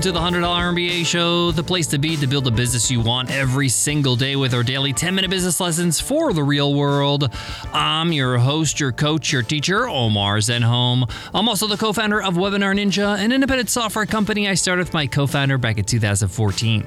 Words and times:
Welcome 0.00 0.14
to 0.14 0.18
the 0.18 0.40
$100 0.40 0.72
MBA 0.72 1.04
show, 1.04 1.50
the 1.50 1.62
place 1.62 1.86
to 1.88 1.98
be 1.98 2.16
to 2.16 2.26
build 2.26 2.46
a 2.46 2.50
business 2.50 2.90
you 2.90 3.02
want 3.02 3.30
every 3.30 3.68
single 3.68 4.16
day 4.16 4.34
with 4.34 4.54
our 4.54 4.62
daily 4.62 4.94
10 4.94 5.14
minute 5.14 5.30
business 5.30 5.60
lessons 5.60 6.00
for 6.00 6.32
the 6.32 6.42
real 6.42 6.72
world. 6.72 7.28
I'm 7.74 8.10
your 8.10 8.38
host, 8.38 8.80
your 8.80 8.92
coach, 8.92 9.30
your 9.30 9.42
teacher, 9.42 9.86
Omar 9.86 10.38
Zenhom. 10.38 11.10
I'm 11.34 11.50
also 11.50 11.66
the 11.66 11.76
co 11.76 11.92
founder 11.92 12.22
of 12.22 12.32
Webinar 12.32 12.74
Ninja, 12.74 13.18
an 13.18 13.30
independent 13.30 13.68
software 13.68 14.06
company 14.06 14.48
I 14.48 14.54
started 14.54 14.86
with 14.86 14.94
my 14.94 15.06
co 15.06 15.26
founder 15.26 15.58
back 15.58 15.76
in 15.76 15.84
2014. 15.84 16.86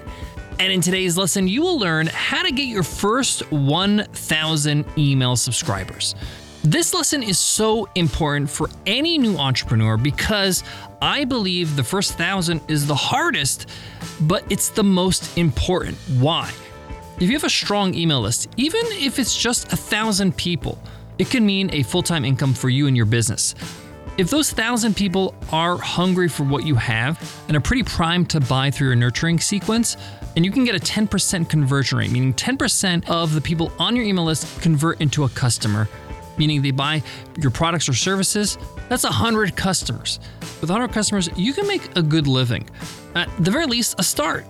And 0.58 0.74
in 0.74 0.82
today's 0.82 1.16
lesson, 1.16 1.48
you 1.48 1.62
will 1.62 1.78
learn 1.78 2.08
how 2.08 2.42
to 2.42 2.52
get 2.52 2.66
your 2.66 2.82
first 2.82 3.52
1,000 3.52 4.86
email 4.98 5.36
subscribers. 5.36 6.16
This 6.66 6.94
lesson 6.94 7.24
is 7.24 7.38
so 7.38 7.90
important 7.94 8.50
for 8.50 8.70
any 8.86 9.18
new 9.18 9.38
entrepreneur 9.38 9.98
because 9.98 10.64
I 11.02 11.26
believe 11.26 11.76
the 11.76 11.84
first 11.84 12.18
thousand 12.18 12.62
is 12.70 12.88
the 12.88 12.96
hardest, 12.96 13.70
but 14.22 14.50
it's 14.50 14.70
the 14.70 14.84
most 14.84 15.38
important. 15.38 15.98
Why? 16.20 16.50
If 17.18 17.24
you 17.24 17.34
have 17.34 17.44
a 17.44 17.50
strong 17.50 17.94
email 17.94 18.22
list, 18.22 18.48
even 18.56 18.82
if 18.92 19.20
it's 19.20 19.38
just 19.38 19.74
a 19.74 19.76
thousand 19.76 20.38
people, 20.38 20.82
it 21.18 21.30
can 21.30 21.46
mean 21.46 21.70
a 21.74 21.84
full 21.84 22.02
time 22.02 22.24
income 22.24 22.54
for 22.54 22.70
you 22.70 22.88
and 22.88 22.96
your 22.96 23.08
business. 23.08 23.56
If 24.18 24.30
those 24.30 24.50
thousand 24.50 24.96
people 24.96 25.36
are 25.52 25.76
hungry 25.76 26.30
for 26.30 26.44
what 26.44 26.66
you 26.66 26.76
have 26.76 27.20
and 27.50 27.58
are 27.58 27.62
pretty 27.62 27.84
primed 27.84 28.30
to 28.30 28.40
buy 28.40 28.72
through 28.72 28.88
your 28.88 28.96
nurturing 28.96 29.42
sequence, 29.42 29.98
and 30.38 30.46
you 30.46 30.52
can 30.52 30.64
get 30.64 30.76
a 30.76 30.80
10% 30.80 31.50
conversion 31.50 31.98
rate, 31.98 32.12
meaning 32.12 32.34
10% 32.34 33.10
of 33.10 33.34
the 33.34 33.42
people 33.42 33.74
on 33.80 33.98
your 33.98 34.06
email 34.06 34.24
list 34.24 34.62
convert 34.62 35.02
into 35.02 35.26
a 35.26 35.30
customer, 35.30 35.90
meaning 36.38 36.62
they 36.62 36.72
buy 36.72 37.04
your 37.40 37.52
products 37.52 37.88
or 37.90 37.94
services, 37.94 38.58
that's 38.90 39.04
100 39.04 39.56
customers. 39.56 40.20
With 40.62 40.70
100 40.70 40.94
customers, 40.94 41.30
you 41.36 41.54
can 41.54 41.68
make 41.68 41.96
a 41.96 42.02
good 42.02 42.28
living. 42.28 42.70
At 43.16 43.30
the 43.44 43.52
very 43.52 43.66
least, 43.66 43.96
a 44.00 44.04
start. 44.04 44.46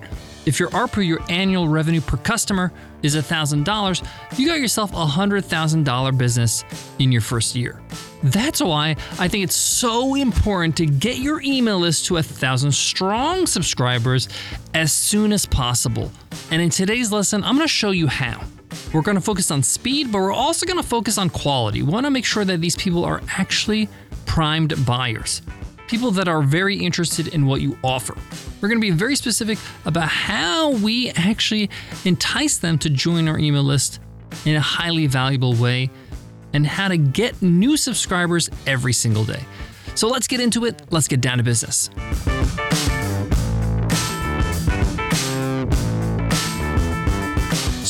If 0.46 0.60
your 0.60 0.70
ARPU, 0.72 1.06
your 1.08 1.20
annual 1.30 1.70
revenue 1.70 2.02
per 2.02 2.18
customer, 2.18 2.74
is 3.02 3.16
$1,000, 3.16 4.08
you 4.38 4.48
got 4.48 4.60
yourself 4.60 4.92
a 4.92 5.06
$100,000 5.06 6.18
business 6.18 6.66
in 7.00 7.12
your 7.12 7.22
first 7.22 7.56
year. 7.56 7.82
That's 8.24 8.62
why 8.62 8.96
I 9.20 9.28
think 9.28 9.44
it's 9.44 9.56
so 9.56 10.16
important 10.16 10.78
to 10.78 10.86
get 10.86 11.18
your 11.18 11.42
email 11.42 11.80
list 11.80 12.06
to 12.06 12.18
a 12.18 12.24
thousand 12.24 12.72
strong 12.74 13.46
subscribers 13.46 14.30
as 14.74 14.94
soon 14.94 15.34
as 15.34 15.46
possible. 15.46 16.12
And 16.50 16.62
in 16.62 16.70
today's 16.70 17.12
lesson, 17.12 17.44
I'm 17.44 17.60
to 17.60 17.68
show 17.68 17.92
you 17.92 18.08
how. 18.08 18.42
We're 18.94 19.02
going 19.02 19.16
to 19.16 19.22
focus 19.22 19.52
on 19.52 19.64
speed, 19.64 20.12
but 20.12 20.20
we're 20.20 20.34
also 20.34 20.66
going 20.66 20.82
to 20.82 20.88
focus 20.88 21.18
on 21.18 21.30
quality. 21.30 21.82
We 21.82 21.92
want 21.92 22.06
to 22.06 22.12
make 22.12 22.26
sure 22.26 22.46
that 22.46 22.62
these 22.62 22.76
people 22.76 23.06
are 23.06 23.22
actually 23.30 23.90
primed 24.26 24.86
buyers, 24.86 25.42
people 25.88 26.12
that 26.12 26.28
are 26.28 26.42
very 26.42 26.78
interested 26.78 27.28
in 27.30 27.46
what 27.46 27.62
you 27.62 27.78
offer. 27.84 28.16
We're 28.62 28.70
going 28.70 28.80
to 28.80 28.86
be 28.86 28.92
very 28.92 29.16
specific 29.16 29.60
about 29.86 30.08
how 30.08 30.72
we 30.72 31.10
actually 31.12 31.70
entice 32.06 32.58
them 32.58 32.78
to 32.80 32.90
join 32.90 33.28
our 33.28 33.38
email 33.38 33.64
list 33.64 34.00
in 34.46 34.56
a 34.56 34.62
highly 34.62 35.08
valuable 35.08 35.54
way 35.56 35.90
and 36.54 36.66
how 36.66 36.88
to 36.88 36.98
get 36.98 37.42
new 37.42 37.78
subscribers 37.78 38.50
every 38.68 38.94
single 38.94 39.24
day. 39.24 39.44
So 39.96 40.08
let's 40.08 40.28
get 40.28 40.40
into 40.40 40.66
it. 40.66 40.82
Let's 40.92 41.08
get 41.08 41.22
down 41.22 41.38
to 41.38 41.44
business. 41.44 41.90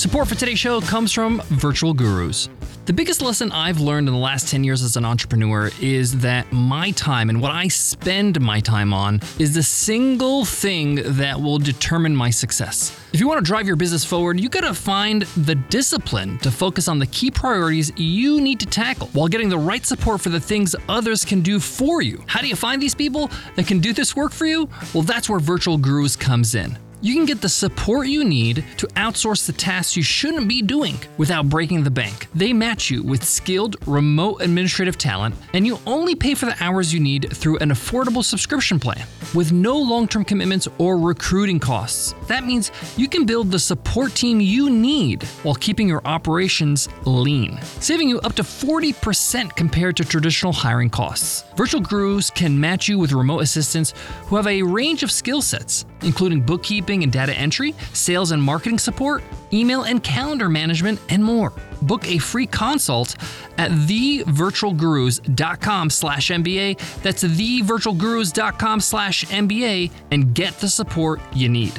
Support 0.03 0.27
for 0.27 0.35
today's 0.35 0.59
show 0.59 0.81
comes 0.81 1.13
from 1.13 1.41
Virtual 1.47 1.93
Gurus. 1.93 2.49
The 2.87 2.91
biggest 2.91 3.21
lesson 3.21 3.53
I've 3.53 3.79
learned 3.79 4.09
in 4.09 4.13
the 4.13 4.19
last 4.19 4.49
10 4.49 4.65
years 4.65 4.83
as 4.83 4.97
an 4.97 5.05
entrepreneur 5.05 5.71
is 5.79 6.19
that 6.19 6.51
my 6.51 6.91
time 6.91 7.29
and 7.29 7.41
what 7.41 7.51
I 7.53 7.69
spend 7.69 8.41
my 8.41 8.59
time 8.59 8.93
on 8.93 9.21
is 9.39 9.53
the 9.53 9.63
single 9.63 10.43
thing 10.43 10.99
that 11.15 11.39
will 11.39 11.57
determine 11.57 12.13
my 12.13 12.31
success. 12.31 12.93
If 13.13 13.21
you 13.21 13.29
want 13.29 13.37
to 13.39 13.45
drive 13.45 13.65
your 13.65 13.77
business 13.77 14.03
forward, 14.03 14.41
you 14.41 14.49
got 14.49 14.65
to 14.65 14.73
find 14.73 15.21
the 15.37 15.55
discipline 15.55 16.37
to 16.39 16.51
focus 16.51 16.89
on 16.89 16.99
the 16.99 17.07
key 17.07 17.31
priorities 17.31 17.89
you 17.95 18.41
need 18.41 18.59
to 18.59 18.65
tackle 18.65 19.07
while 19.13 19.29
getting 19.29 19.47
the 19.47 19.57
right 19.57 19.85
support 19.85 20.19
for 20.19 20.31
the 20.31 20.41
things 20.41 20.75
others 20.89 21.23
can 21.23 21.39
do 21.39 21.61
for 21.61 22.01
you. 22.01 22.21
How 22.27 22.41
do 22.41 22.47
you 22.47 22.57
find 22.57 22.81
these 22.81 22.93
people 22.93 23.31
that 23.55 23.67
can 23.67 23.79
do 23.79 23.93
this 23.93 24.17
work 24.17 24.33
for 24.33 24.47
you? 24.47 24.67
Well, 24.93 25.03
that's 25.03 25.29
where 25.29 25.39
Virtual 25.39 25.77
Gurus 25.77 26.17
comes 26.17 26.55
in 26.55 26.77
you 27.03 27.13
can 27.13 27.25
get 27.25 27.41
the 27.41 27.49
support 27.49 28.07
you 28.07 28.23
need 28.23 28.63
to 28.77 28.87
outsource 28.95 29.45
the 29.45 29.51
tasks 29.51 29.97
you 29.97 30.01
shouldn't 30.01 30.47
be 30.47 30.61
doing 30.61 30.97
without 31.17 31.49
breaking 31.49 31.83
the 31.83 31.91
bank. 31.91 32.27
They 32.33 32.53
match 32.53 32.89
you 32.89 33.03
with 33.03 33.25
skilled 33.25 33.75
remote 33.85 34.37
administrative 34.41 34.97
talent, 34.97 35.35
and 35.53 35.67
you 35.67 35.79
only 35.85 36.15
pay 36.15 36.33
for 36.33 36.45
the 36.45 36.55
hours 36.63 36.93
you 36.93 37.01
need 37.01 37.29
through 37.35 37.57
an 37.57 37.71
affordable 37.71 38.23
subscription 38.23 38.79
plan 38.79 39.05
with 39.35 39.51
no 39.51 39.77
long 39.77 40.07
term 40.07 40.23
commitments 40.23 40.69
or 40.77 40.97
recruiting 40.97 41.59
costs. 41.59 42.15
That 42.27 42.45
means 42.45 42.71
you 42.95 43.09
can 43.09 43.25
build 43.25 43.51
the 43.51 43.59
support 43.59 44.15
team 44.15 44.39
you 44.39 44.69
need 44.69 45.23
while 45.43 45.55
keeping 45.55 45.89
your 45.89 46.01
operations 46.05 46.87
lean, 47.03 47.61
saving 47.81 48.07
you 48.07 48.21
up 48.21 48.33
to 48.35 48.43
40% 48.43 49.53
compared 49.57 49.97
to 49.97 50.05
traditional 50.05 50.53
hiring 50.53 50.89
costs. 50.89 51.43
Virtual 51.57 51.81
Gurus 51.81 52.29
can 52.29 52.57
match 52.57 52.87
you 52.87 52.97
with 52.97 53.11
remote 53.11 53.39
assistants 53.39 53.93
who 54.27 54.37
have 54.37 54.47
a 54.47 54.63
range 54.63 55.03
of 55.03 55.11
skill 55.11 55.41
sets, 55.41 55.85
including 56.03 56.41
bookkeeping 56.41 57.03
and 57.03 57.11
data 57.11 57.33
entry, 57.33 57.75
sales 57.93 58.31
and 58.31 58.41
marketing 58.41 58.79
support, 58.79 59.23
email 59.51 59.83
and 59.83 60.01
calendar 60.03 60.49
management, 60.49 60.99
and 61.09 61.23
more. 61.23 61.53
Book 61.81 62.07
a 62.07 62.17
free 62.17 62.47
consult 62.47 63.15
at 63.57 63.71
thevirtualgurus.com 63.71 65.89
slash 65.89 66.29
MBA. 66.29 67.01
That's 67.01 67.23
thevirtualgurus.com 67.23 68.79
slash 68.79 69.25
MBA 69.25 69.91
and 70.11 70.33
get 70.33 70.53
the 70.59 70.69
support 70.69 71.19
you 71.33 71.49
need. 71.49 71.73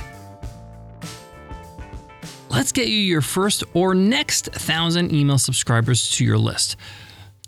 Let's 2.50 2.70
get 2.70 2.86
you 2.86 2.96
your 2.96 3.20
first 3.20 3.64
or 3.74 3.96
next 3.96 4.46
thousand 4.46 5.12
email 5.12 5.38
subscribers 5.38 6.08
to 6.12 6.24
your 6.24 6.38
list. 6.38 6.76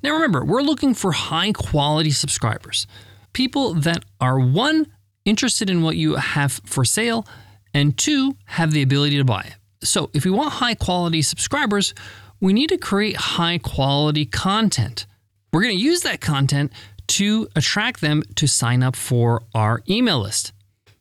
Now 0.03 0.15
remember, 0.15 0.45
we're 0.45 0.63
looking 0.63 0.95
for 0.95 1.13
high 1.13 1.53
quality 1.53 2.11
subscribers, 2.11 2.87
people 3.33 3.75
that 3.75 4.05
are 4.21 4.39
one, 4.39 4.87
interested 5.27 5.69
in 5.69 5.83
what 5.83 5.97
you 5.97 6.15
have 6.15 6.61
for 6.65 6.85
sale, 6.85 7.27
and 7.75 7.97
two, 7.99 8.37
have 8.47 8.71
the 8.71 8.81
ability 8.81 9.19
to 9.19 9.25
buy 9.25 9.43
it. 9.43 9.87
So, 9.87 10.11
if 10.15 10.25
we 10.25 10.31
want 10.31 10.55
high 10.55 10.75
quality 10.75 11.21
subscribers, 11.21 11.93
we 12.41 12.55
need 12.55 12.71
to 12.71 12.79
create 12.79 13.17
high 13.17 13.59
quality 13.59 14.25
content. 14.25 15.07
We're 15.53 15.63
going 15.63 15.77
to 15.77 15.83
use 15.83 16.01
that 16.03 16.21
content 16.21 16.73
to 17.09 17.49
attract 17.55 18.01
them 18.01 18.23
to 18.37 18.47
sign 18.47 18.83
up 18.83 18.97
for 18.97 19.43
our 19.55 19.83
email 19.89 20.21
list. 20.21 20.53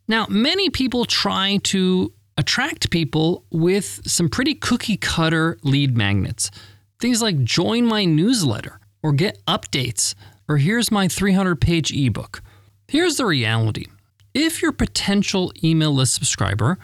Now, 0.08 0.28
many 0.30 0.70
people 0.70 1.06
try 1.06 1.60
to 1.64 2.14
attract 2.38 2.90
people 2.90 3.46
with 3.50 4.02
some 4.06 4.30
pretty 4.30 4.54
cookie 4.54 4.98
cutter 4.98 5.58
lead 5.64 5.98
magnets. 5.98 6.52
Things 7.00 7.22
like 7.22 7.44
join 7.44 7.86
my 7.86 8.06
newsletter 8.06 8.80
or 9.02 9.14
get 9.14 9.44
updates 9.46 10.16
or 10.48 10.58
here's 10.58 10.92
my 10.92 11.08
300 11.08 11.60
page 11.60 11.92
ebook. 11.92 12.42
Here's 12.88 13.18
the 13.18 13.26
reality 13.26 13.88
if 14.36 14.62
your 14.62 14.74
potential 14.74 15.52
email 15.64 15.94
list 15.94 16.14
subscriber 16.14 16.78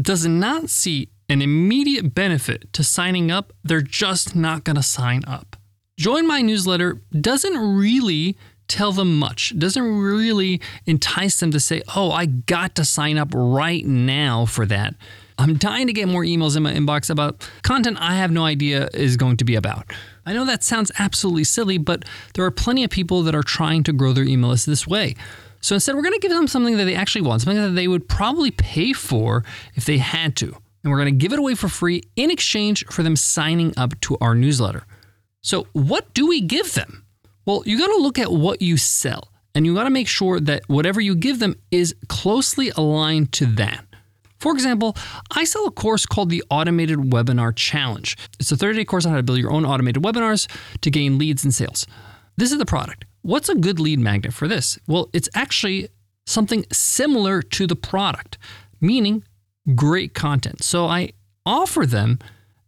does 0.00 0.26
not 0.26 0.70
see 0.70 1.10
an 1.28 1.42
immediate 1.42 2.14
benefit 2.14 2.72
to 2.72 2.82
signing 2.82 3.30
up, 3.30 3.52
they're 3.62 3.82
just 3.82 4.34
not 4.34 4.64
going 4.64 4.76
to 4.76 4.82
sign 4.82 5.22
up. 5.26 5.56
Join 5.96 6.26
my 6.26 6.40
newsletter 6.40 7.00
doesn't 7.12 7.56
really 7.56 8.36
tell 8.66 8.90
them 8.90 9.18
much, 9.18 9.56
doesn't 9.58 9.82
really 9.82 10.60
entice 10.86 11.38
them 11.38 11.50
to 11.50 11.60
say, 11.60 11.82
oh, 11.94 12.10
I 12.10 12.26
got 12.26 12.74
to 12.76 12.84
sign 12.84 13.18
up 13.18 13.28
right 13.34 13.84
now 13.84 14.46
for 14.46 14.66
that. 14.66 14.94
I'm 15.36 15.56
dying 15.56 15.86
to 15.88 15.92
get 15.92 16.08
more 16.08 16.22
emails 16.22 16.56
in 16.56 16.62
my 16.62 16.72
inbox 16.72 17.10
about 17.10 17.48
content 17.62 17.98
I 18.00 18.14
have 18.14 18.30
no 18.30 18.44
idea 18.44 18.88
is 18.94 19.16
going 19.16 19.36
to 19.38 19.44
be 19.44 19.56
about. 19.56 19.92
I 20.24 20.32
know 20.32 20.44
that 20.46 20.62
sounds 20.62 20.90
absolutely 20.98 21.44
silly, 21.44 21.76
but 21.76 22.04
there 22.34 22.44
are 22.44 22.50
plenty 22.50 22.84
of 22.84 22.90
people 22.90 23.22
that 23.24 23.34
are 23.34 23.42
trying 23.42 23.82
to 23.84 23.92
grow 23.92 24.12
their 24.12 24.24
email 24.24 24.50
list 24.50 24.66
this 24.66 24.86
way. 24.86 25.14
So 25.64 25.74
instead, 25.74 25.96
we're 25.96 26.02
going 26.02 26.12
to 26.12 26.20
give 26.20 26.30
them 26.30 26.46
something 26.46 26.76
that 26.76 26.84
they 26.84 26.94
actually 26.94 27.22
want, 27.22 27.40
something 27.40 27.62
that 27.62 27.70
they 27.70 27.88
would 27.88 28.06
probably 28.06 28.50
pay 28.50 28.92
for 28.92 29.44
if 29.74 29.86
they 29.86 29.96
had 29.96 30.36
to. 30.36 30.54
And 30.82 30.92
we're 30.92 30.98
going 30.98 31.06
to 31.06 31.18
give 31.18 31.32
it 31.32 31.38
away 31.38 31.54
for 31.54 31.68
free 31.68 32.02
in 32.16 32.30
exchange 32.30 32.84
for 32.90 33.02
them 33.02 33.16
signing 33.16 33.72
up 33.74 33.98
to 34.02 34.18
our 34.20 34.34
newsletter. 34.34 34.84
So, 35.40 35.66
what 35.72 36.12
do 36.12 36.26
we 36.26 36.42
give 36.42 36.74
them? 36.74 37.06
Well, 37.46 37.62
you 37.64 37.78
got 37.78 37.86
to 37.86 37.96
look 37.96 38.18
at 38.18 38.30
what 38.30 38.60
you 38.60 38.76
sell, 38.76 39.32
and 39.54 39.64
you 39.64 39.74
got 39.74 39.84
to 39.84 39.90
make 39.90 40.06
sure 40.06 40.38
that 40.38 40.68
whatever 40.68 41.00
you 41.00 41.14
give 41.14 41.38
them 41.38 41.56
is 41.70 41.94
closely 42.10 42.68
aligned 42.76 43.32
to 43.32 43.46
that. 43.46 43.86
For 44.40 44.52
example, 44.52 44.98
I 45.30 45.44
sell 45.44 45.66
a 45.66 45.70
course 45.70 46.04
called 46.04 46.28
the 46.28 46.44
Automated 46.50 46.98
Webinar 46.98 47.56
Challenge. 47.56 48.18
It's 48.38 48.52
a 48.52 48.56
30 48.56 48.80
day 48.80 48.84
course 48.84 49.06
on 49.06 49.12
how 49.12 49.16
to 49.16 49.22
build 49.22 49.38
your 49.38 49.50
own 49.50 49.64
automated 49.64 50.02
webinars 50.02 50.46
to 50.82 50.90
gain 50.90 51.16
leads 51.16 51.42
and 51.42 51.54
sales. 51.54 51.86
This 52.36 52.52
is 52.52 52.58
the 52.58 52.66
product. 52.66 53.06
What's 53.24 53.48
a 53.48 53.54
good 53.54 53.80
lead 53.80 54.00
magnet 54.00 54.34
for 54.34 54.46
this? 54.46 54.78
Well, 54.86 55.08
it's 55.14 55.30
actually 55.34 55.88
something 56.26 56.66
similar 56.70 57.40
to 57.40 57.66
the 57.66 57.74
product, 57.74 58.36
meaning 58.82 59.24
great 59.74 60.12
content. 60.12 60.62
So 60.62 60.84
I 60.84 61.12
offer 61.46 61.86
them 61.86 62.18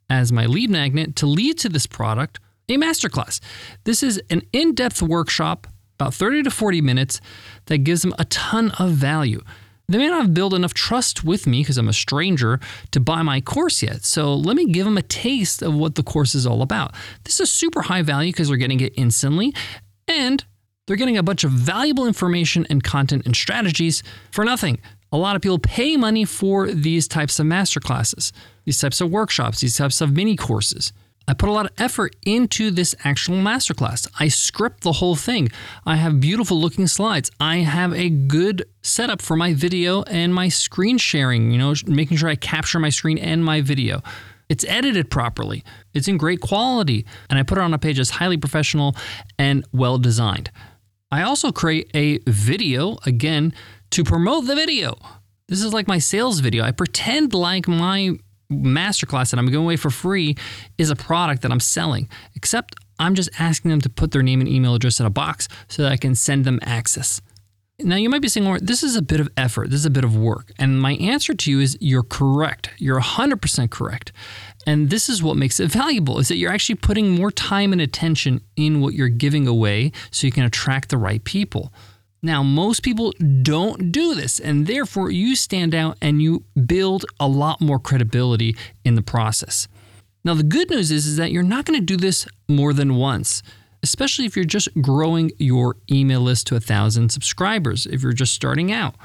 as 0.08 0.32
my 0.32 0.46
lead 0.46 0.70
magnet 0.70 1.14
to 1.16 1.26
lead 1.26 1.58
to 1.58 1.68
this 1.68 1.86
product 1.86 2.40
a 2.70 2.78
masterclass. 2.78 3.38
This 3.84 4.02
is 4.02 4.18
an 4.30 4.40
in 4.54 4.74
depth 4.74 5.02
workshop, 5.02 5.66
about 6.00 6.14
30 6.14 6.44
to 6.44 6.50
40 6.50 6.80
minutes, 6.80 7.20
that 7.66 7.78
gives 7.78 8.00
them 8.00 8.14
a 8.18 8.24
ton 8.24 8.70
of 8.78 8.92
value. 8.92 9.42
they 9.88 9.98
may 9.98 10.08
not 10.08 10.22
have 10.22 10.34
built 10.34 10.54
enough 10.54 10.72
trust 10.72 11.22
with 11.22 11.46
me 11.46 11.60
because 11.60 11.76
I'm 11.76 11.88
a 11.88 11.92
stranger 11.92 12.60
to 12.92 12.98
buy 12.98 13.20
my 13.20 13.42
course 13.42 13.82
yet. 13.82 14.04
So 14.04 14.34
let 14.34 14.56
me 14.56 14.64
give 14.72 14.86
them 14.86 14.96
a 14.96 15.02
taste 15.02 15.60
of 15.60 15.74
what 15.74 15.96
the 15.96 16.02
course 16.02 16.34
is 16.34 16.46
all 16.46 16.62
about. 16.62 16.94
This 17.24 17.40
is 17.40 17.52
super 17.52 17.82
high 17.82 18.00
value 18.00 18.32
because 18.32 18.48
they're 18.48 18.56
getting 18.56 18.80
it 18.80 18.94
instantly 18.96 19.52
and 20.08 20.44
they're 20.86 20.96
getting 20.96 21.18
a 21.18 21.22
bunch 21.22 21.44
of 21.44 21.50
valuable 21.50 22.06
information 22.06 22.66
and 22.70 22.82
content 22.82 23.26
and 23.26 23.34
strategies 23.34 24.02
for 24.30 24.44
nothing. 24.44 24.78
A 25.12 25.16
lot 25.16 25.36
of 25.36 25.42
people 25.42 25.58
pay 25.58 25.96
money 25.96 26.24
for 26.24 26.68
these 26.68 27.08
types 27.08 27.38
of 27.38 27.46
masterclasses, 27.46 28.32
these 28.64 28.80
types 28.80 29.00
of 29.00 29.10
workshops, 29.10 29.60
these 29.60 29.76
types 29.76 30.00
of 30.00 30.12
mini 30.12 30.36
courses. 30.36 30.92
I 31.28 31.34
put 31.34 31.48
a 31.48 31.52
lot 31.52 31.66
of 31.66 31.72
effort 31.78 32.14
into 32.24 32.70
this 32.70 32.94
actual 33.02 33.36
masterclass. 33.36 34.06
I 34.20 34.28
script 34.28 34.82
the 34.82 34.92
whole 34.92 35.16
thing. 35.16 35.48
I 35.84 35.96
have 35.96 36.20
beautiful 36.20 36.56
looking 36.56 36.86
slides. 36.86 37.32
I 37.40 37.58
have 37.58 37.92
a 37.94 38.10
good 38.10 38.64
setup 38.82 39.20
for 39.20 39.34
my 39.34 39.52
video 39.52 40.02
and 40.02 40.32
my 40.32 40.48
screen 40.48 40.98
sharing, 40.98 41.50
you 41.50 41.58
know, 41.58 41.74
making 41.86 42.18
sure 42.18 42.28
I 42.28 42.36
capture 42.36 42.78
my 42.78 42.90
screen 42.90 43.18
and 43.18 43.44
my 43.44 43.60
video. 43.60 44.02
It's 44.48 44.64
edited 44.64 45.10
properly. 45.10 45.64
It's 45.94 46.08
in 46.08 46.16
great 46.16 46.40
quality, 46.40 47.04
and 47.28 47.38
I 47.38 47.42
put 47.42 47.58
it 47.58 47.62
on 47.62 47.74
a 47.74 47.78
page 47.78 47.96
that's 47.96 48.10
highly 48.10 48.36
professional 48.36 48.96
and 49.38 49.64
well 49.72 49.98
designed. 49.98 50.50
I 51.10 51.22
also 51.22 51.52
create 51.52 51.90
a 51.94 52.18
video 52.26 52.98
again 53.06 53.54
to 53.90 54.04
promote 54.04 54.46
the 54.46 54.54
video. 54.54 54.96
This 55.48 55.62
is 55.62 55.72
like 55.72 55.86
my 55.86 55.98
sales 55.98 56.40
video. 56.40 56.64
I 56.64 56.72
pretend 56.72 57.32
like 57.32 57.68
my 57.68 58.12
masterclass 58.50 59.30
that 59.30 59.38
I'm 59.38 59.46
giving 59.46 59.64
away 59.64 59.76
for 59.76 59.90
free 59.90 60.36
is 60.78 60.90
a 60.90 60.96
product 60.96 61.42
that 61.42 61.52
I'm 61.52 61.60
selling, 61.60 62.08
except 62.34 62.76
I'm 62.98 63.14
just 63.14 63.30
asking 63.38 63.70
them 63.70 63.80
to 63.82 63.88
put 63.88 64.10
their 64.12 64.22
name 64.22 64.40
and 64.40 64.48
email 64.48 64.74
address 64.74 65.00
in 65.00 65.06
a 65.06 65.10
box 65.10 65.48
so 65.68 65.82
that 65.82 65.92
I 65.92 65.96
can 65.96 66.14
send 66.14 66.44
them 66.44 66.58
access. 66.62 67.20
Now, 67.78 67.96
you 67.96 68.08
might 68.08 68.22
be 68.22 68.28
saying, 68.28 68.58
this 68.62 68.82
is 68.82 68.96
a 68.96 69.02
bit 69.02 69.20
of 69.20 69.28
effort, 69.36 69.68
this 69.68 69.80
is 69.80 69.86
a 69.86 69.90
bit 69.90 70.04
of 70.04 70.16
work. 70.16 70.50
And 70.58 70.80
my 70.80 70.94
answer 70.94 71.34
to 71.34 71.50
you 71.50 71.60
is 71.60 71.76
you're 71.78 72.02
correct. 72.02 72.70
You're 72.78 73.00
100% 73.00 73.70
correct. 73.70 74.12
And 74.66 74.88
this 74.88 75.10
is 75.10 75.22
what 75.22 75.36
makes 75.36 75.60
it 75.60 75.70
valuable 75.70 76.18
is 76.18 76.28
that 76.28 76.36
you're 76.36 76.50
actually 76.50 76.76
putting 76.76 77.10
more 77.10 77.30
time 77.30 77.72
and 77.72 77.80
attention 77.82 78.40
in 78.56 78.80
what 78.80 78.94
you're 78.94 79.08
giving 79.08 79.46
away 79.46 79.92
so 80.10 80.26
you 80.26 80.32
can 80.32 80.44
attract 80.44 80.88
the 80.88 80.96
right 80.96 81.22
people. 81.22 81.70
Now, 82.22 82.42
most 82.42 82.82
people 82.82 83.12
don't 83.42 83.92
do 83.92 84.14
this, 84.14 84.40
and 84.40 84.66
therefore 84.66 85.10
you 85.10 85.36
stand 85.36 85.74
out 85.74 85.98
and 86.00 86.22
you 86.22 86.44
build 86.66 87.04
a 87.20 87.28
lot 87.28 87.60
more 87.60 87.78
credibility 87.78 88.56
in 88.84 88.94
the 88.94 89.02
process. 89.02 89.68
Now, 90.24 90.34
the 90.34 90.42
good 90.42 90.70
news 90.70 90.90
is, 90.90 91.06
is 91.06 91.18
that 91.18 91.30
you're 91.30 91.42
not 91.42 91.66
going 91.66 91.78
to 91.78 91.84
do 91.84 91.98
this 91.98 92.26
more 92.48 92.72
than 92.72 92.96
once, 92.96 93.42
especially 93.86 94.24
if 94.24 94.34
you're 94.34 94.44
just 94.44 94.68
growing 94.82 95.30
your 95.38 95.76
email 95.88 96.20
list 96.20 96.48
to 96.48 96.56
a 96.56 96.60
thousand 96.60 97.12
subscribers, 97.12 97.86
if 97.86 98.02
you're 98.02 98.12
just 98.12 98.34
starting 98.34 98.72
out. 98.72 98.96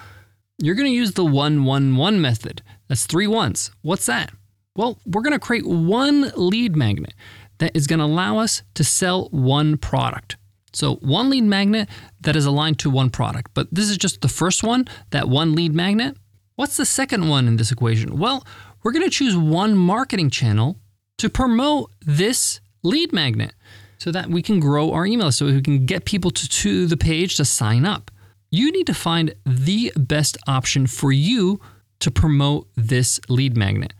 You're 0.58 0.74
going 0.74 0.90
to 0.90 0.96
use 0.96 1.14
the 1.14 1.24
111 1.24 2.20
method. 2.20 2.64
That's 2.88 3.06
three 3.06 3.28
ones. 3.28 3.70
What's 3.84 4.08
that? 4.08 4.32
Well, 4.76 4.98
we're 5.06 5.22
going 5.22 5.34
to 5.34 5.40
create 5.40 5.68
one 5.68 6.32
lead 6.36 6.76
magnet 6.76 7.14
that 7.60 7.76
is 7.76 7.86
going 7.86 8.00
to 8.00 8.06
allow 8.06 8.40
us 8.40 8.64
to 8.74 8.84
sell 8.84 9.30
one 9.30 9.78
product. 9.78 10.38
So, 10.74 10.96
one 10.96 11.30
lead 11.30 11.44
magnet 11.44 11.88
that 12.22 12.36
is 12.36 12.48
aligned 12.48 12.80
to 12.80 12.90
one 12.90 13.12
product. 13.12 13.52
But 13.54 13.68
this 13.72 13.88
is 13.88 13.98
just 13.98 14.22
the 14.22 14.30
first 14.30 14.64
one, 14.64 14.88
that 15.12 15.30
one 15.30 15.54
lead 15.54 15.76
magnet. 15.76 16.18
What's 16.56 16.78
the 16.78 16.88
second 16.88 17.30
one 17.30 17.48
in 17.48 17.58
this 17.58 17.72
equation? 17.72 18.18
Well, 18.18 18.48
we're 18.82 18.94
going 18.94 19.06
to 19.06 19.12
choose 19.12 19.38
one 19.38 19.78
marketing 19.78 20.32
channel 20.32 20.78
to 21.20 21.30
promote 21.30 21.92
this 22.02 22.62
lead 22.82 23.14
magnet 23.14 23.54
so 24.02 24.12
that 24.12 24.32
we 24.32 24.42
can 24.42 24.60
grow 24.60 24.94
our 24.94 25.06
email 25.06 25.28
list, 25.28 25.38
so 25.38 25.46
we 25.46 25.62
can 25.62 25.86
get 25.86 26.06
people 26.06 26.32
to, 26.32 26.50
to 26.50 26.88
the 26.88 26.98
page 26.98 27.38
to 27.38 27.46
sign 27.46 27.86
up. 27.86 28.10
You 28.50 28.72
need 28.72 28.88
to 28.88 28.96
find 28.96 29.36
the 29.46 29.94
best 29.96 30.40
option 30.48 30.88
for 30.88 31.12
you 31.12 31.62
to 32.00 32.10
promote 32.10 32.68
this 32.76 33.20
lead 33.30 33.56
magnet. 33.56 33.94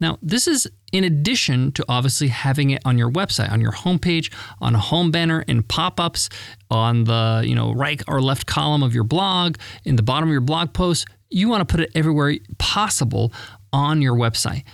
Now, 0.00 0.18
this 0.20 0.46
is 0.46 0.68
in 0.92 1.04
addition 1.04 1.72
to 1.72 1.84
obviously 1.88 2.28
having 2.28 2.72
it 2.72 2.82
on 2.84 2.98
your 2.98 3.10
website, 3.10 3.50
on 3.50 3.62
your 3.62 3.72
homepage, 3.72 4.30
on 4.60 4.74
a 4.74 4.78
home 4.78 5.10
banner, 5.10 5.40
in 5.48 5.62
pop-ups, 5.62 6.28
on 6.70 7.04
the 7.04 7.42
you 7.42 7.54
know 7.54 7.72
right 7.72 8.02
or 8.06 8.20
left 8.20 8.46
column 8.46 8.82
of 8.82 8.94
your 8.94 9.04
blog, 9.04 9.56
in 9.86 9.96
the 9.96 10.02
bottom 10.02 10.28
of 10.28 10.32
your 10.32 10.42
blog 10.42 10.74
post. 10.74 11.06
You 11.30 11.48
want 11.48 11.66
to 11.66 11.72
put 11.72 11.80
it 11.80 11.90
everywhere 11.94 12.34
possible 12.58 13.32
on 13.72 14.02
your 14.02 14.14
website. 14.14 14.64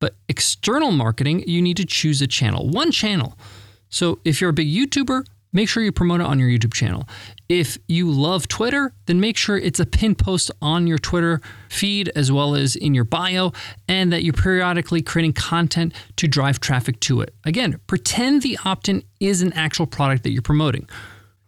But 0.00 0.16
external 0.28 0.90
marketing, 0.90 1.44
you 1.46 1.62
need 1.62 1.76
to 1.76 1.86
choose 1.86 2.20
a 2.20 2.26
channel, 2.26 2.68
one 2.68 2.90
channel. 2.90 3.38
So 3.92 4.18
if 4.24 4.40
you're 4.40 4.50
a 4.50 4.54
big 4.54 4.68
YouTuber, 4.68 5.26
make 5.52 5.68
sure 5.68 5.82
you 5.82 5.92
promote 5.92 6.22
it 6.22 6.26
on 6.26 6.38
your 6.38 6.48
YouTube 6.48 6.72
channel. 6.72 7.06
If 7.48 7.76
you 7.86 8.10
love 8.10 8.48
Twitter, 8.48 8.94
then 9.04 9.20
make 9.20 9.36
sure 9.36 9.58
it's 9.58 9.78
a 9.78 9.84
pin 9.84 10.14
post 10.14 10.50
on 10.62 10.86
your 10.86 10.96
Twitter 10.96 11.42
feed 11.68 12.10
as 12.16 12.32
well 12.32 12.56
as 12.56 12.74
in 12.74 12.94
your 12.94 13.04
bio, 13.04 13.52
and 13.86 14.10
that 14.10 14.24
you're 14.24 14.32
periodically 14.32 15.02
creating 15.02 15.34
content 15.34 15.92
to 16.16 16.26
drive 16.26 16.58
traffic 16.58 17.00
to 17.00 17.20
it. 17.20 17.34
Again, 17.44 17.78
pretend 17.86 18.40
the 18.40 18.58
opt 18.64 18.88
in 18.88 19.04
is 19.20 19.42
an 19.42 19.52
actual 19.52 19.86
product 19.86 20.22
that 20.22 20.30
you're 20.30 20.40
promoting. 20.40 20.88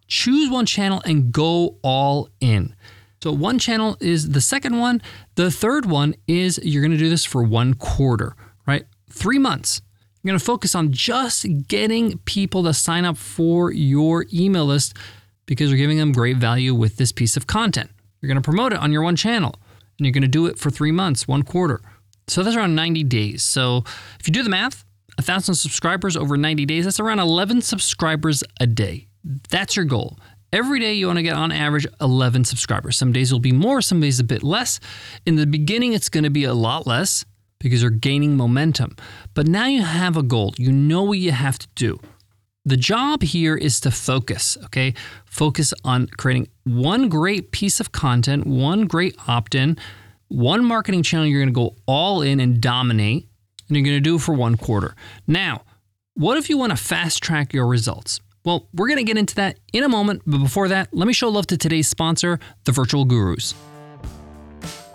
Choose 0.07 0.51
one 0.51 0.67
channel 0.67 1.01
and 1.07 1.33
go 1.33 1.79
all 1.83 2.29
in. 2.41 2.77
So, 3.23 3.33
one 3.33 3.59
channel 3.59 3.97
is 4.01 4.33
the 4.33 4.43
second 4.43 4.79
one. 4.79 5.01
The 5.37 5.51
third 5.51 5.87
one 5.87 6.15
is 6.29 6.61
you're 6.63 6.83
going 6.83 6.93
to 6.93 6.99
do 6.99 7.09
this 7.09 7.25
for 7.25 7.43
one 7.43 7.73
quarter, 7.73 8.37
right? 8.67 8.85
Three 9.09 9.39
months. 9.39 9.81
You're 10.25 10.31
going 10.31 10.39
to 10.39 10.45
focus 10.45 10.75
on 10.75 10.91
just 10.91 11.45
getting 11.69 12.17
people 12.21 12.63
to 12.63 12.73
sign 12.73 13.05
up 13.05 13.19
for 13.19 13.71
your 13.71 14.25
email 14.33 14.65
list 14.65 14.97
because 15.45 15.69
you're 15.69 15.77
giving 15.77 15.99
them 15.99 16.13
great 16.13 16.39
value 16.39 16.75
with 16.75 16.97
this 16.97 17.13
piece 17.13 17.37
of 17.37 17.47
content. 17.47 17.91
You're 18.23 18.29
going 18.29 18.41
to 18.41 18.43
promote 18.43 18.73
it 18.73 18.79
on 18.79 18.91
your 18.91 19.03
one 19.03 19.17
channel 19.17 19.55
and 19.99 20.07
you're 20.07 20.15
going 20.15 20.23
to 20.23 20.29
do 20.29 20.47
it 20.47 20.59
for 20.59 20.71
three 20.71 20.93
months, 20.93 21.29
one 21.29 21.43
quarter. 21.43 21.83
So 22.27 22.43
that's 22.43 22.57
around 22.57 22.75
90 22.75 23.05
days. 23.05 23.43
So 23.43 23.85
if 24.19 24.27
you 24.27 24.33
do 24.33 24.43
the 24.43 24.49
math, 24.49 24.87
a 25.19 25.23
thousand 25.23 25.57
subscribers 25.57 26.17
over 26.17 26.39
90 26.39 26.65
days, 26.65 26.87
that's 26.87 27.01
around 27.01 27.19
11 27.19 27.61
subscribers 27.61 28.43
a 28.59 28.67
day. 28.67 29.09
That's 29.51 29.77
your 29.77 29.85
goal. 29.85 30.19
Every 30.55 30.81
day 30.81 30.95
you 30.95 31.07
want 31.07 31.19
to 31.19 31.23
get 31.23 31.35
on 31.35 31.53
average 31.53 31.87
11 32.01 32.47
subscribers. 32.47 32.97
Some 32.97 33.13
days 33.13 33.31
will 33.31 33.41
be 33.41 33.53
more, 33.53 33.83
some 33.83 34.01
days 34.01 34.21
a 34.21 34.25
bit 34.25 34.43
less. 34.43 34.81
In 35.27 35.37
the 35.37 35.47
beginning, 35.47 35.93
it's 35.93 36.09
going 36.09 36.25
to 36.25 36.31
be 36.31 36.45
a 36.45 36.55
lot 36.55 36.87
less 36.87 37.27
because 37.65 37.83
you're 37.83 37.91
gaining 37.91 38.37
momentum. 38.37 38.95
But 39.33 39.49
now 39.49 39.67
you 39.67 39.83
have 39.83 40.17
a 40.17 40.23
goal. 40.23 40.55
You 40.59 40.71
know 40.71 41.03
what 41.03 41.19
you 41.19 41.33
have 41.33 41.59
to 41.59 41.67
do. 41.75 41.99
The 42.67 42.77
job 42.77 43.23
here 43.23 43.57
is 43.57 43.81
to 43.81 43.91
focus, 43.91 44.57
okay? 44.67 44.95
Focus 45.25 45.75
on 45.83 46.07
creating 46.19 46.49
one 46.65 47.09
great 47.09 47.51
piece 47.51 47.81
of 47.81 47.91
content, 47.91 48.47
one 48.47 48.87
great 48.87 49.17
opt 49.27 49.55
in, 49.55 49.77
one 50.29 50.65
marketing 50.65 51.03
channel 51.03 51.27
you're 51.27 51.41
gonna 51.41 51.53
go 51.53 51.75
all 51.87 52.23
in 52.23 52.39
and 52.39 52.61
dominate, 52.61 53.29
and 53.69 53.77
you're 53.77 53.85
gonna 53.85 54.01
do 54.01 54.17
it 54.17 54.21
for 54.21 54.35
one 54.35 54.57
quarter. 54.57 54.95
Now, 55.27 55.63
what 56.15 56.37
if 56.37 56.49
you 56.49 56.57
wanna 56.57 56.77
fast 56.77 57.23
track 57.23 57.53
your 57.53 57.67
results? 57.67 58.21
Well, 58.45 58.69
we're 58.75 58.89
gonna 58.89 59.05
get 59.05 59.19
into 59.19 59.35
that 59.37 59.59
in 59.73 59.85
a 59.85 59.89
moment, 59.89 60.23
but 60.27 60.39
before 60.39 60.69
that, 60.69 60.89
let 60.93 61.07
me 61.07 61.15
show 61.15 61.29
love 61.31 61.47
to 61.49 61.57
today's 61.57 61.89
sponsor, 61.89 62.39
the 62.65 62.73
Virtual 62.73 63.05
Gurus. 63.05 63.55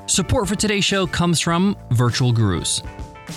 Support 0.10 0.48
for 0.48 0.56
today's 0.56 0.84
show 0.84 1.06
comes 1.06 1.40
from 1.40 1.78
Virtual 1.92 2.32
Gurus. 2.32 2.82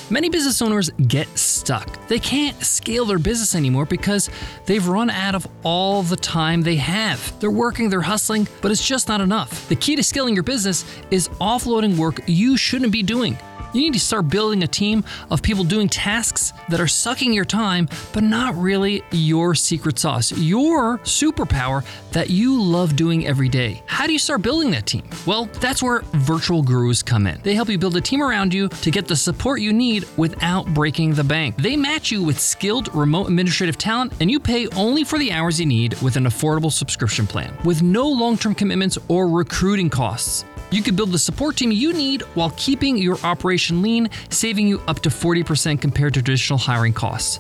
Many 0.09 0.31
business 0.31 0.63
owners 0.63 0.89
get 1.07 1.29
stuck. 1.39 2.09
They 2.09 2.19
can't 2.19 2.59
scale 2.65 3.05
their 3.05 3.19
business 3.19 3.55
anymore 3.55 3.85
because 3.85 4.31
they've 4.65 4.87
run 4.89 5.11
out 5.11 5.35
of 5.35 5.47
all 5.65 6.03
the 6.03 6.17
time 6.17 6.63
they 6.63 6.77
have. 6.77 7.39
They're 7.41 7.51
working, 7.51 7.91
they're 7.91 8.01
hustling, 8.01 8.49
but 8.63 8.71
it's 8.71 8.83
just 8.83 9.07
not 9.07 9.21
enough. 9.21 9.69
The 9.69 9.77
key 9.77 9.97
to 9.97 10.03
scaling 10.03 10.33
your 10.33 10.45
business 10.45 10.87
is 11.11 11.29
offloading 11.43 11.99
work 11.99 12.23
you 12.27 12.57
shouldn't 12.57 12.91
be 12.91 13.03
doing. 13.03 13.37
You 13.73 13.81
need 13.81 13.95
to 13.95 14.01
start 14.01 14.29
building 14.29 14.63
a 14.63 14.67
team 14.67 15.03
of 15.31 15.41
people 15.41 15.65
doing 15.65 15.89
tasks 15.89 16.53
that 16.69 16.79
are 16.79 16.87
sucking 16.87 17.33
your 17.33 17.47
time, 17.47 17.89
but 18.13 18.23
not 18.23 18.55
really 18.57 19.03
your 19.13 19.55
secret 19.55 19.99
sauce, 19.99 20.31
your 20.33 20.99
superpower 20.99 21.83
that 22.13 22.29
you 22.29 22.63
love 22.63 22.97
doing 22.97 23.27
every 23.27 23.49
day. 23.49 23.83
How 23.87 24.07
do 24.07 24.13
you 24.13 24.19
start 24.19 24.43
building 24.43 24.71
that 24.73 24.85
team? 24.85 25.09
Well, 25.25 25.47
that's 25.61 25.83
where 25.83 26.01
virtual 26.13 26.63
gurus 26.63 27.03
come 27.03 27.27
in. 27.27 27.41
They 27.43 27.55
help 27.55 27.71
you 27.71 27.79
build 27.79 27.97
a 27.97 28.01
team 28.03 28.23
around 28.23 28.53
you 28.53 28.69
to 28.69 28.91
get 28.91 29.09
the 29.09 29.17
support 29.17 29.63
you 29.63 29.73
need 29.73 30.07
without 30.19 30.67
breaking 30.75 31.15
the 31.15 31.25
bank. 31.25 31.57
They 31.57 31.77
match 31.77 32.11
you 32.11 32.23
with 32.23 32.39
skilled 32.39 32.95
remote 32.95 33.29
administrative 33.29 33.79
talent, 33.79 34.13
and 34.21 34.31
you 34.31 34.39
pay 34.39 34.69
only 34.69 35.03
for 35.03 35.19
the 35.19 35.33
hours 35.33 35.59
you 35.59 35.65
need 35.65 35.99
with 36.03 36.17
an 36.17 36.25
affordable 36.25 36.71
subscription 36.71 37.27
plan 37.27 37.57
with 37.65 37.81
no 37.81 38.07
long 38.07 38.37
term 38.37 38.55
commitments 38.55 38.99
or 39.09 39.29
recruiting 39.29 39.89
costs. 39.89 40.45
You 40.71 40.83
can 40.83 40.97
build 40.97 41.13
the 41.13 41.19
support 41.19 41.57
team 41.57 41.71
you 41.71 41.93
need 41.93 42.23
while 42.35 42.51
keeping 42.57 42.97
your 42.97 43.19
operation 43.25 43.62
lean, 43.71 44.11
saving 44.31 44.67
you 44.67 44.81
up 44.89 45.01
to 45.01 45.09
40% 45.09 45.81
compared 45.81 46.15
to 46.15 46.23
traditional 46.23 46.59
hiring 46.59 46.93
costs. 46.93 47.39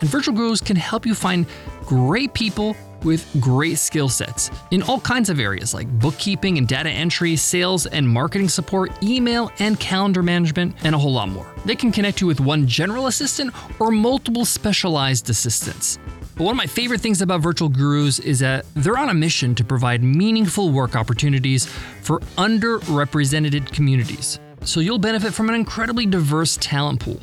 And 0.00 0.10
Virtual 0.10 0.34
Gurus 0.34 0.60
can 0.60 0.76
help 0.76 1.06
you 1.06 1.14
find 1.14 1.46
great 1.86 2.34
people 2.34 2.76
with 3.04 3.28
great 3.40 3.78
skill 3.78 4.08
sets 4.08 4.50
in 4.70 4.82
all 4.82 5.00
kinds 5.00 5.28
of 5.28 5.38
areas 5.38 5.74
like 5.74 5.88
bookkeeping 5.98 6.58
and 6.58 6.68
data 6.68 6.90
entry, 6.90 7.36
sales 7.36 7.86
and 7.86 8.08
marketing 8.08 8.48
support, 8.48 8.90
email 9.02 9.50
and 9.58 9.78
calendar 9.78 10.22
management, 10.22 10.74
and 10.84 10.94
a 10.94 10.98
whole 10.98 11.12
lot 11.12 11.28
more. 11.28 11.46
They 11.64 11.76
can 11.76 11.92
connect 11.92 12.20
you 12.20 12.26
with 12.26 12.40
one 12.40 12.66
general 12.66 13.06
assistant 13.06 13.54
or 13.80 13.90
multiple 13.90 14.44
specialized 14.44 15.30
assistants. 15.30 15.98
But 16.36 16.44
one 16.44 16.52
of 16.52 16.56
my 16.56 16.66
favorite 16.66 17.00
things 17.00 17.20
about 17.20 17.40
Virtual 17.40 17.68
Gurus 17.68 18.18
is 18.18 18.38
that 18.38 18.64
they're 18.74 18.98
on 18.98 19.10
a 19.10 19.14
mission 19.14 19.54
to 19.56 19.64
provide 19.64 20.02
meaningful 20.02 20.70
work 20.70 20.96
opportunities 20.96 21.66
for 22.00 22.20
underrepresented 22.38 23.70
communities. 23.72 24.40
So 24.64 24.80
you'll 24.80 24.98
benefit 24.98 25.34
from 25.34 25.48
an 25.48 25.54
incredibly 25.54 26.06
diverse 26.06 26.56
talent 26.60 27.00
pool. 27.00 27.20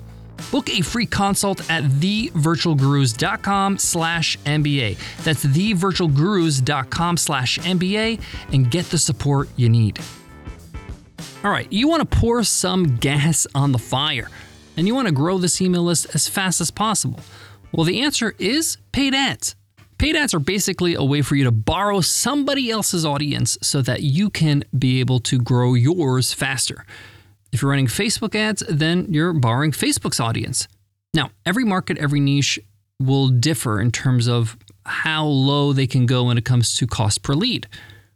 Book 0.51 0.69
a 0.69 0.81
free 0.81 1.05
consult 1.05 1.69
at 1.69 1.83
thevirtualgurus.com 1.83 3.77
slash 3.77 4.37
MBA. 4.39 4.97
That's 5.23 5.45
thevirtualgurus.com 5.45 7.17
slash 7.17 7.59
MBA 7.59 8.21
and 8.51 8.71
get 8.71 8.85
the 8.85 8.97
support 8.97 9.49
you 9.55 9.69
need. 9.69 9.99
All 11.43 11.51
right, 11.51 11.71
you 11.71 11.87
want 11.87 12.09
to 12.09 12.17
pour 12.17 12.43
some 12.43 12.97
gas 12.97 13.45
on 13.53 13.71
the 13.71 13.79
fire 13.79 14.29
and 14.75 14.87
you 14.87 14.95
want 14.95 15.07
to 15.07 15.13
grow 15.13 15.37
this 15.37 15.61
email 15.61 15.83
list 15.83 16.07
as 16.13 16.27
fast 16.27 16.61
as 16.61 16.71
possible. 16.71 17.19
Well, 17.71 17.85
the 17.85 18.01
answer 18.01 18.33
is 18.39 18.77
paid 18.91 19.13
ads. 19.13 19.55
Paid 19.97 20.15
ads 20.15 20.33
are 20.33 20.39
basically 20.39 20.95
a 20.95 21.03
way 21.03 21.21
for 21.21 21.35
you 21.35 21.43
to 21.43 21.51
borrow 21.51 21.99
somebody 22.01 22.71
else's 22.71 23.05
audience 23.05 23.57
so 23.61 23.81
that 23.81 24.01
you 24.01 24.29
can 24.29 24.63
be 24.77 25.01
able 25.01 25.19
to 25.19 25.37
grow 25.37 25.73
yours 25.73 26.33
faster. 26.33 26.85
If 27.51 27.61
you're 27.61 27.71
running 27.71 27.87
Facebook 27.87 28.35
ads, 28.35 28.63
then 28.69 29.07
you're 29.09 29.33
borrowing 29.33 29.71
Facebook's 29.71 30.19
audience. 30.19 30.67
Now, 31.13 31.31
every 31.45 31.63
market, 31.63 31.97
every 31.97 32.19
niche 32.19 32.59
will 32.99 33.29
differ 33.29 33.79
in 33.79 33.91
terms 33.91 34.27
of 34.27 34.57
how 34.85 35.25
low 35.25 35.73
they 35.73 35.87
can 35.87 36.05
go 36.05 36.25
when 36.25 36.37
it 36.37 36.45
comes 36.45 36.75
to 36.77 36.87
cost 36.87 37.23
per 37.23 37.33
lead. 37.33 37.67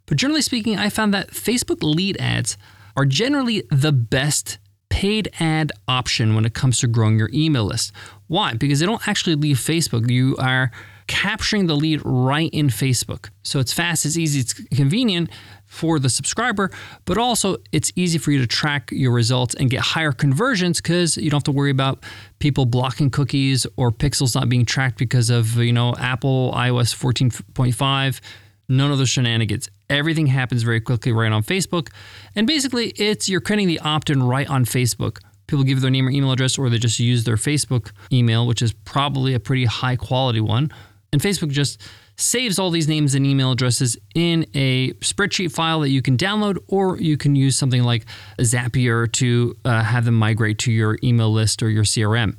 But 0.06 0.18
generally 0.18 0.42
speaking, 0.42 0.78
I 0.78 0.90
found 0.90 1.14
that 1.14 1.32
Facebook 1.32 1.82
lead 1.82 2.18
ads 2.20 2.58
are 2.96 3.06
generally 3.06 3.64
the 3.72 3.92
best 3.92 4.58
paid 4.90 5.30
ad 5.40 5.72
option 5.88 6.36
when 6.36 6.46
it 6.46 6.54
comes 6.54 6.80
to 6.80 6.88
growing 6.88 7.18
your 7.18 7.30
email 7.34 7.66
list. 7.66 7.92
Why? 8.28 8.54
Because 8.54 8.80
they 8.80 8.86
don't 8.86 9.08
actually 9.08 9.36
leave 9.36 9.58
Facebook. 9.58 10.10
You 10.10 10.36
are 10.38 10.72
capturing 11.08 11.68
the 11.68 11.76
lead 11.76 12.02
right 12.04 12.50
in 12.54 12.68
Facebook. 12.68 13.30
So 13.42 13.60
it's 13.60 13.74
fast, 13.74 14.06
it's 14.06 14.18
easy, 14.18 14.42
it's 14.42 14.54
convenient 14.54 15.30
for 15.74 15.98
the 15.98 16.10
subscriber, 16.10 16.70
but 17.06 17.18
also 17.18 17.58
it's 17.72 17.92
easy 17.96 18.20
for 18.20 18.32
you 18.32 18.40
to 18.40 18.46
track 18.46 18.92
your 18.92 19.12
results 19.12 19.56
and 19.56 19.72
get 19.72 19.82
higher 19.82 20.12
conversions 20.12 20.80
because 20.80 21.18
you 21.18 21.32
don't 21.32 21.40
have 21.40 21.44
to 21.44 21.52
worry 21.52 21.72
about 21.72 22.04
people 22.38 22.66
blocking 22.68 23.10
cookies 23.10 23.66
or 23.76 23.92
pixels 23.92 24.36
not 24.36 24.48
being 24.48 24.66
tracked 24.66 25.00
because 25.00 25.32
of, 25.32 25.58
you 25.58 25.74
know, 25.74 25.96
Apple 25.96 26.54
iOS 26.56 26.96
14.5. 26.96 28.22
None 28.70 28.92
of 28.92 29.00
those 29.00 29.10
shenanigans. 29.10 29.68
Everything 29.90 30.28
happens 30.28 30.62
very 30.62 30.80
quickly 30.80 31.12
right 31.12 31.32
on 31.32 31.44
Facebook. 31.44 31.90
And 32.36 32.46
basically, 32.46 32.90
it's 32.90 33.28
you're 33.28 33.42
creating 33.42 33.68
the 33.68 33.80
opt 33.80 34.12
in 34.12 34.22
right 34.22 34.50
on 34.50 34.66
Facebook. 34.66 35.18
People 35.48 35.64
give 35.66 35.82
their 35.82 35.92
name 35.92 36.08
or 36.08 36.12
email 36.12 36.32
address, 36.32 36.58
or 36.58 36.70
they 36.70 36.78
just 36.78 37.00
use 37.00 37.24
their 37.24 37.36
Facebook 37.36 37.92
email, 38.12 38.48
which 38.48 38.62
is 38.62 38.74
probably 38.86 39.34
a 39.34 39.40
pretty 39.40 39.66
high 39.66 39.96
quality 39.96 40.40
one. 40.40 40.72
And 41.12 41.22
Facebook 41.22 41.50
just 41.50 41.82
saves 42.16 42.60
all 42.60 42.70
these 42.70 42.88
names 42.88 43.16
and 43.16 43.26
email 43.26 43.52
addresses 43.52 43.98
in 44.16 44.46
a 44.54 44.92
spreadsheet 44.94 45.52
file 45.52 45.80
that 45.82 45.90
you 45.90 46.02
can 46.02 46.18
download, 46.18 46.58
or 46.68 46.98
you 47.00 47.18
can 47.18 47.36
use 47.36 47.58
something 47.58 47.84
like 47.84 48.06
Zapier 48.40 49.12
to 49.14 49.56
uh, 49.66 49.84
have 49.84 50.06
them 50.06 50.16
migrate 50.16 50.60
to 50.60 50.72
your 50.72 50.98
email 51.04 51.32
list 51.32 51.64
or 51.64 51.70
your 51.70 51.84
CRM. 51.84 52.36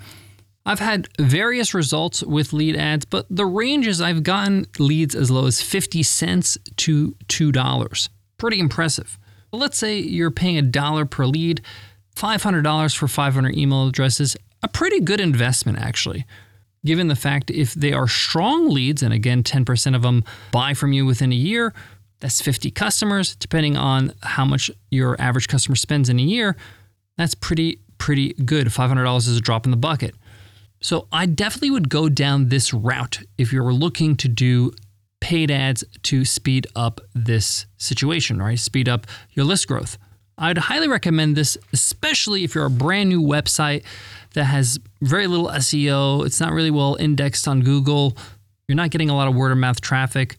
I've 0.66 0.78
had 0.78 1.08
various 1.20 1.74
results 1.74 2.22
with 2.22 2.52
lead 2.54 2.76
ads, 2.76 3.04
but 3.04 3.26
the 3.28 3.44
ranges 3.44 4.00
I've 4.00 4.22
gotten 4.22 4.66
leads 4.78 5.14
as 5.14 5.30
low 5.30 5.46
as 5.46 5.60
50 5.60 6.02
cents 6.02 6.56
to 6.76 7.14
$2. 7.26 8.08
Pretty 8.38 8.60
impressive. 8.60 9.18
But 9.50 9.58
let's 9.58 9.76
say 9.76 9.98
you're 9.98 10.30
paying 10.30 10.56
a 10.56 10.62
dollar 10.62 11.04
per 11.04 11.26
lead, 11.26 11.60
$500 12.16 12.96
for 12.96 13.08
500 13.08 13.56
email 13.56 13.88
addresses, 13.88 14.36
a 14.62 14.68
pretty 14.68 15.00
good 15.00 15.20
investment 15.20 15.78
actually. 15.78 16.24
Given 16.84 17.08
the 17.08 17.16
fact 17.16 17.50
if 17.50 17.74
they 17.74 17.92
are 17.92 18.08
strong 18.08 18.68
leads, 18.68 19.02
and 19.02 19.12
again, 19.12 19.42
10% 19.42 19.94
of 19.96 20.02
them 20.02 20.24
buy 20.52 20.74
from 20.74 20.92
you 20.92 21.06
within 21.06 21.32
a 21.32 21.36
year, 21.36 21.72
that's 22.20 22.40
50 22.40 22.70
customers. 22.70 23.36
Depending 23.36 23.76
on 23.76 24.12
how 24.22 24.44
much 24.44 24.70
your 24.90 25.20
average 25.20 25.48
customer 25.48 25.76
spends 25.76 26.08
in 26.08 26.18
a 26.18 26.22
year, 26.22 26.56
that's 27.16 27.34
pretty, 27.34 27.80
pretty 27.98 28.34
good. 28.34 28.66
$500 28.68 29.16
is 29.16 29.36
a 29.36 29.40
drop 29.40 29.64
in 29.64 29.70
the 29.70 29.76
bucket. 29.76 30.14
So 30.80 31.08
I 31.10 31.24
definitely 31.26 31.70
would 31.70 31.88
go 31.88 32.10
down 32.10 32.48
this 32.48 32.74
route 32.74 33.20
if 33.38 33.52
you're 33.52 33.72
looking 33.72 34.16
to 34.16 34.28
do 34.28 34.72
paid 35.20 35.50
ads 35.50 35.82
to 36.02 36.22
speed 36.26 36.66
up 36.76 37.00
this 37.14 37.64
situation, 37.78 38.38
right? 38.38 38.58
Speed 38.58 38.90
up 38.90 39.06
your 39.30 39.46
list 39.46 39.66
growth. 39.66 39.96
I'd 40.36 40.58
highly 40.58 40.88
recommend 40.88 41.36
this, 41.36 41.56
especially 41.72 42.44
if 42.44 42.54
you're 42.54 42.64
a 42.64 42.70
brand 42.70 43.08
new 43.08 43.22
website 43.22 43.84
that 44.34 44.44
has 44.44 44.78
very 45.00 45.26
little 45.26 45.48
SEO. 45.48 46.26
It's 46.26 46.40
not 46.40 46.52
really 46.52 46.70
well 46.70 46.96
indexed 46.98 47.46
on 47.46 47.60
Google. 47.60 48.16
You're 48.68 48.76
not 48.76 48.90
getting 48.90 49.10
a 49.10 49.16
lot 49.16 49.28
of 49.28 49.34
word 49.34 49.52
of 49.52 49.58
mouth 49.58 49.80
traffic. 49.80 50.36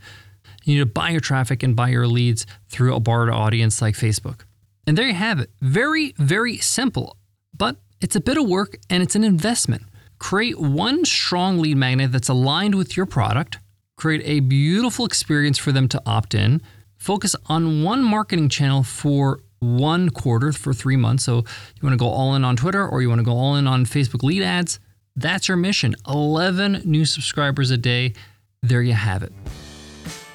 You 0.63 0.75
need 0.75 0.79
to 0.79 0.85
buy 0.85 1.11
your 1.11 1.21
traffic 1.21 1.63
and 1.63 1.75
buy 1.75 1.89
your 1.89 2.07
leads 2.07 2.45
through 2.69 2.95
a 2.95 2.99
barred 2.99 3.29
audience 3.29 3.81
like 3.81 3.95
Facebook. 3.95 4.41
And 4.87 4.97
there 4.97 5.07
you 5.07 5.13
have 5.13 5.39
it. 5.39 5.49
Very, 5.61 6.13
very 6.17 6.57
simple, 6.57 7.17
but 7.55 7.77
it's 8.01 8.15
a 8.15 8.21
bit 8.21 8.37
of 8.37 8.47
work 8.47 8.77
and 8.89 9.01
it's 9.01 9.15
an 9.15 9.23
investment. 9.23 9.83
Create 10.19 10.59
one 10.59 11.05
strong 11.05 11.59
lead 11.59 11.77
magnet 11.77 12.11
that's 12.11 12.29
aligned 12.29 12.75
with 12.75 12.97
your 12.97 13.05
product, 13.05 13.59
create 13.95 14.21
a 14.25 14.39
beautiful 14.41 15.05
experience 15.05 15.57
for 15.57 15.71
them 15.71 15.87
to 15.89 16.01
opt 16.05 16.33
in, 16.33 16.61
focus 16.97 17.35
on 17.47 17.83
one 17.83 18.03
marketing 18.03 18.49
channel 18.49 18.83
for 18.83 19.39
one 19.65 20.09
quarter 20.09 20.51
for 20.51 20.73
three 20.73 20.95
months. 20.95 21.23
So 21.23 21.37
you 21.37 21.81
want 21.83 21.93
to 21.93 21.97
go 21.97 22.07
all 22.07 22.35
in 22.35 22.45
on 22.45 22.55
Twitter 22.55 22.87
or 22.87 23.01
you 23.01 23.09
want 23.09 23.19
to 23.19 23.25
go 23.25 23.33
all 23.33 23.55
in 23.55 23.67
on 23.67 23.85
Facebook 23.85 24.23
lead 24.23 24.43
ads. 24.43 24.79
That's 25.15 25.47
your 25.47 25.57
mission 25.57 25.95
11 26.07 26.81
new 26.85 27.05
subscribers 27.05 27.71
a 27.71 27.77
day. 27.77 28.13
There 28.61 28.81
you 28.81 28.93
have 28.93 29.23
it. 29.23 29.31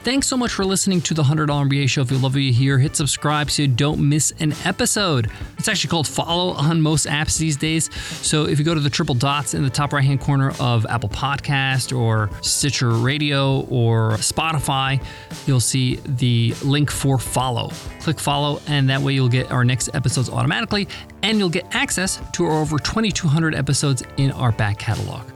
Thanks 0.02 0.28
so 0.28 0.36
much 0.38 0.52
for 0.52 0.64
listening 0.64 1.02
to 1.02 1.12
the 1.12 1.22
$100 1.22 1.46
MBA 1.46 1.86
show. 1.86 2.00
If 2.00 2.10
you 2.10 2.16
love 2.16 2.32
what 2.32 2.40
you 2.40 2.54
hear, 2.54 2.78
hit 2.78 2.96
subscribe 2.96 3.50
so 3.50 3.60
you 3.60 3.68
don't 3.68 4.00
miss 4.00 4.32
an 4.40 4.54
episode. 4.64 5.30
It's 5.58 5.68
actually 5.68 5.90
called 5.90 6.08
follow 6.08 6.52
on 6.52 6.80
most 6.80 7.06
apps 7.06 7.36
these 7.36 7.58
days. 7.58 7.94
So 8.26 8.46
if 8.46 8.58
you 8.58 8.64
go 8.64 8.72
to 8.72 8.80
the 8.80 8.88
triple 8.88 9.14
dots 9.14 9.52
in 9.52 9.62
the 9.62 9.68
top 9.68 9.92
right 9.92 10.02
hand 10.02 10.22
corner 10.22 10.54
of 10.58 10.86
Apple 10.86 11.10
Podcast 11.10 11.94
or 11.94 12.30
Stitcher 12.40 12.92
Radio 12.92 13.60
or 13.64 14.12
Spotify, 14.12 15.04
you'll 15.46 15.60
see 15.60 15.96
the 16.06 16.54
link 16.64 16.90
for 16.90 17.18
follow. 17.18 17.70
Click 18.00 18.18
follow, 18.18 18.62
and 18.68 18.88
that 18.88 19.02
way 19.02 19.12
you'll 19.12 19.28
get 19.28 19.52
our 19.52 19.66
next 19.66 19.94
episodes 19.94 20.30
automatically, 20.30 20.88
and 21.22 21.38
you'll 21.38 21.50
get 21.50 21.74
access 21.74 22.22
to 22.32 22.46
our 22.46 22.62
over 22.62 22.78
2,200 22.78 23.54
episodes 23.54 24.02
in 24.16 24.30
our 24.30 24.50
back 24.50 24.78
catalog. 24.78 25.30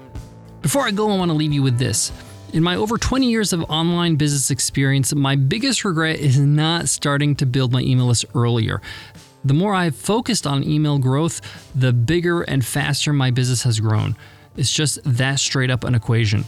Before 0.62 0.86
I 0.86 0.90
go, 0.90 1.10
I 1.10 1.18
want 1.18 1.30
to 1.30 1.36
leave 1.36 1.52
you 1.52 1.62
with 1.62 1.78
this. 1.78 2.12
In 2.54 2.62
my 2.62 2.76
over 2.76 2.98
20 2.98 3.28
years 3.28 3.52
of 3.52 3.64
online 3.68 4.14
business 4.14 4.48
experience, 4.48 5.12
my 5.12 5.34
biggest 5.34 5.84
regret 5.84 6.20
is 6.20 6.38
not 6.38 6.88
starting 6.88 7.34
to 7.34 7.46
build 7.46 7.72
my 7.72 7.80
email 7.80 8.06
list 8.06 8.26
earlier. 8.32 8.80
The 9.44 9.54
more 9.54 9.74
I've 9.74 9.96
focused 9.96 10.46
on 10.46 10.62
email 10.62 10.98
growth, 10.98 11.40
the 11.74 11.92
bigger 11.92 12.42
and 12.42 12.64
faster 12.64 13.12
my 13.12 13.32
business 13.32 13.64
has 13.64 13.80
grown. 13.80 14.14
It's 14.56 14.72
just 14.72 14.98
that 15.04 15.40
straight 15.40 15.70
up 15.70 15.84
an 15.84 15.94
equation. 15.94 16.44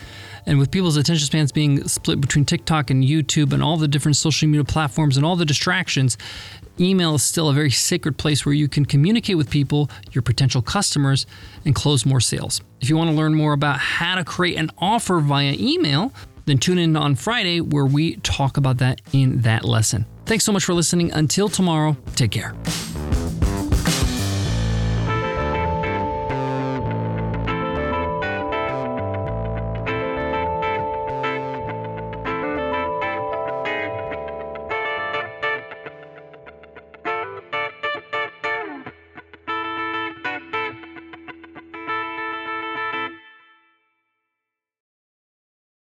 And 0.46 0.58
with 0.58 0.70
people's 0.70 0.96
attention 0.96 1.26
spans 1.26 1.50
being 1.50 1.86
split 1.88 2.20
between 2.20 2.44
TikTok 2.44 2.90
and 2.90 3.02
YouTube 3.02 3.52
and 3.52 3.62
all 3.62 3.76
the 3.76 3.88
different 3.88 4.16
social 4.16 4.48
media 4.48 4.64
platforms 4.64 5.16
and 5.16 5.26
all 5.26 5.34
the 5.34 5.44
distractions, 5.44 6.16
email 6.78 7.16
is 7.16 7.22
still 7.22 7.48
a 7.48 7.52
very 7.52 7.70
sacred 7.70 8.16
place 8.16 8.46
where 8.46 8.54
you 8.54 8.68
can 8.68 8.84
communicate 8.84 9.36
with 9.36 9.50
people, 9.50 9.90
your 10.12 10.22
potential 10.22 10.62
customers, 10.62 11.26
and 11.64 11.74
close 11.74 12.06
more 12.06 12.20
sales. 12.20 12.60
If 12.80 12.88
you 12.88 12.96
want 12.96 13.10
to 13.10 13.16
learn 13.16 13.34
more 13.34 13.54
about 13.54 13.78
how 13.78 14.14
to 14.14 14.24
create 14.24 14.56
an 14.56 14.70
offer 14.78 15.18
via 15.18 15.54
email, 15.58 16.12
then 16.44 16.58
tune 16.58 16.78
in 16.78 16.96
on 16.96 17.16
Friday 17.16 17.60
where 17.60 17.86
we 17.86 18.16
talk 18.16 18.56
about 18.56 18.78
that 18.78 19.00
in 19.12 19.42
that 19.42 19.64
lesson. 19.64 20.06
Thanks 20.26 20.44
so 20.44 20.52
much 20.52 20.64
for 20.64 20.74
listening. 20.74 21.12
Until 21.12 21.48
tomorrow, 21.48 21.96
take 22.14 22.30
care. 22.30 22.54